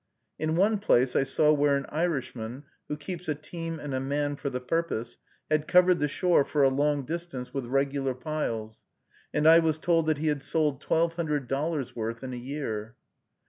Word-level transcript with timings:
In 0.39 0.55
one 0.55 0.79
place 0.79 1.15
I 1.15 1.21
saw 1.21 1.53
where 1.53 1.75
an 1.77 1.85
Irishman, 1.89 2.63
who 2.87 2.97
keeps 2.97 3.29
a 3.29 3.35
team 3.35 3.79
and 3.79 3.93
a 3.93 3.99
man 3.99 4.35
for 4.35 4.49
the 4.49 4.59
purpose, 4.59 5.19
had 5.47 5.67
covered 5.67 5.99
the 5.99 6.07
shore 6.07 6.43
for 6.43 6.63
a 6.63 6.69
long 6.69 7.03
distance 7.05 7.53
with 7.53 7.67
regular 7.67 8.15
piles, 8.15 8.83
and 9.31 9.45
I 9.47 9.59
was 9.59 9.77
told 9.77 10.07
that 10.07 10.17
he 10.17 10.29
had 10.29 10.41
sold 10.41 10.81
twelve 10.81 11.17
hundred 11.17 11.47
dollars' 11.47 11.95
worth 11.95 12.23
in 12.23 12.33
a 12.33 12.35
year. 12.35 12.95